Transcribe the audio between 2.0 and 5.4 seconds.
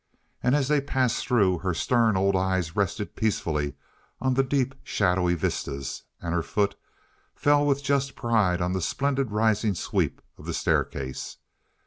old eye rested peacefully on the deep, shadowy